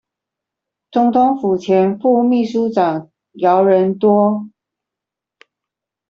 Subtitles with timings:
[0.89, 4.49] 總統府前副祕書長姚人多